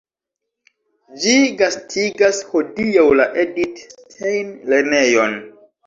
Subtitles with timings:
[1.25, 5.43] Ĝi gastigas hodiaŭ la Edith-Stein-lernejon.